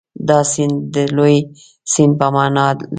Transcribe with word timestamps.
دا 0.27 0.39
سیند 0.51 0.75
د 0.93 0.95
لوی 1.15 1.37
سیند 1.91 2.13
په 2.19 2.27
معنا 2.33 2.65
لري. 2.77 2.85